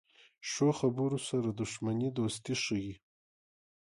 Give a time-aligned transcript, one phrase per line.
[0.49, 2.83] ښو خبرو سره دښمني دوستي شي.